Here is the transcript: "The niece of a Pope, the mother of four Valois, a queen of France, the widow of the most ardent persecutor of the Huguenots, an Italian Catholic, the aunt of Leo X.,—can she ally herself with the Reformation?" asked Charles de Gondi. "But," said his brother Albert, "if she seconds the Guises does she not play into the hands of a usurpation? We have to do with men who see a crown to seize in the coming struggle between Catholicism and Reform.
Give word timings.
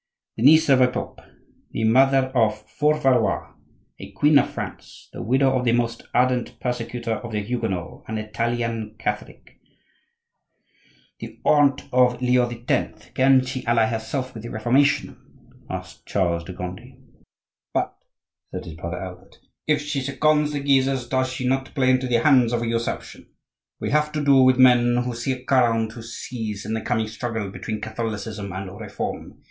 "The 0.35 0.41
niece 0.41 0.67
of 0.67 0.81
a 0.81 0.87
Pope, 0.87 1.21
the 1.69 1.83
mother 1.83 2.31
of 2.33 2.65
four 2.67 2.97
Valois, 2.99 3.53
a 3.99 4.11
queen 4.13 4.39
of 4.39 4.49
France, 4.49 5.07
the 5.13 5.21
widow 5.21 5.55
of 5.59 5.63
the 5.63 5.73
most 5.73 6.01
ardent 6.11 6.59
persecutor 6.59 7.11
of 7.17 7.31
the 7.31 7.43
Huguenots, 7.43 8.03
an 8.07 8.17
Italian 8.17 8.95
Catholic, 8.97 9.59
the 11.19 11.39
aunt 11.45 11.83
of 11.93 12.19
Leo 12.19 12.49
X.,—can 12.67 13.45
she 13.45 13.63
ally 13.67 13.85
herself 13.85 14.33
with 14.33 14.41
the 14.41 14.49
Reformation?" 14.49 15.17
asked 15.69 16.07
Charles 16.07 16.43
de 16.45 16.53
Gondi. 16.53 16.97
"But," 17.71 17.93
said 18.49 18.65
his 18.65 18.73
brother 18.73 18.97
Albert, 19.03 19.37
"if 19.67 19.83
she 19.83 20.01
seconds 20.01 20.51
the 20.53 20.61
Guises 20.61 21.07
does 21.09 21.31
she 21.31 21.47
not 21.47 21.75
play 21.75 21.91
into 21.91 22.07
the 22.07 22.23
hands 22.23 22.53
of 22.53 22.63
a 22.63 22.67
usurpation? 22.67 23.27
We 23.79 23.91
have 23.91 24.11
to 24.13 24.25
do 24.25 24.37
with 24.41 24.57
men 24.57 24.97
who 24.97 25.13
see 25.13 25.33
a 25.33 25.43
crown 25.45 25.89
to 25.89 26.01
seize 26.01 26.65
in 26.65 26.73
the 26.73 26.81
coming 26.81 27.07
struggle 27.07 27.51
between 27.51 27.79
Catholicism 27.81 28.51
and 28.51 28.71
Reform. 28.79 29.37